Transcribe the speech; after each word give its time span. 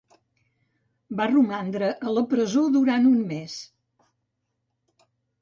Va 1.19 1.27
romandre 1.31 1.89
a 2.07 2.15
la 2.15 2.23
presó 2.33 2.65
durant 2.77 3.07
un 3.11 3.21
mes. 3.35 3.61